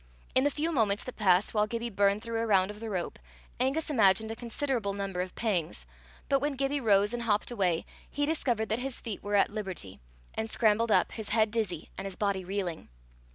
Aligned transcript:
In 0.33 0.43
the 0.43 0.49
few 0.49 0.71
moments 0.71 1.03
that 1.03 1.15
passed 1.15 1.53
while 1.53 1.67
Gibbie 1.67 1.91
burned 1.91 2.23
through 2.23 2.41
a 2.41 2.45
round 2.47 2.71
of 2.71 2.79
the 2.79 2.89
rope, 2.89 3.19
Angus 3.59 3.91
imagined 3.91 4.31
a 4.31 4.35
considerable 4.35 4.93
number 4.93 5.21
of 5.21 5.35
pangs; 5.35 5.85
but 6.27 6.39
when 6.39 6.55
Gibbie 6.55 6.81
rose 6.81 7.13
and 7.13 7.21
hopped 7.21 7.51
away, 7.51 7.85
he 8.09 8.25
discovered 8.25 8.69
that 8.69 8.79
his 8.79 8.99
feet 8.99 9.21
were 9.21 9.35
at 9.35 9.51
liberty, 9.51 9.99
and 10.33 10.49
scrambled 10.49 10.91
up, 10.91 11.11
his 11.11 11.29
head 11.29 11.51
dizzy, 11.51 11.91
and 11.99 12.05
his 12.05 12.15
body 12.15 12.43
reeling. 12.43 12.89